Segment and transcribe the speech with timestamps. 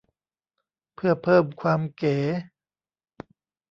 [0.95, 2.17] เพื่อเพิ่มความเก๋